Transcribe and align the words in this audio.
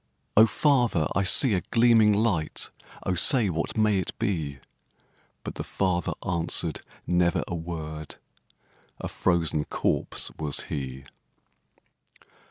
'O 0.35 0.47
father! 0.47 1.05
I 1.15 1.21
see 1.21 1.53
a 1.53 1.61
gleaming 1.69 2.11
light, 2.11 2.71
O 3.05 3.13
say, 3.13 3.51
what 3.51 3.77
may 3.77 3.99
it 3.99 4.17
be?' 4.17 4.57
But 5.43 5.53
the 5.53 5.63
father 5.63 6.13
answered 6.27 6.81
never 7.05 7.43
a 7.47 7.53
word, 7.53 8.15
A 8.99 9.07
frozen 9.07 9.63
corpse 9.65 10.31
was 10.39 10.59
he. 10.61 11.03